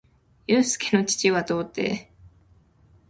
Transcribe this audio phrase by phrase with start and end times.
[0.47, 2.07] ゆうすけの父親は童貞